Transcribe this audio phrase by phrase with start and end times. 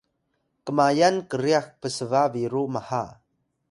[0.65, 3.03] kmayan kryax psba biru maha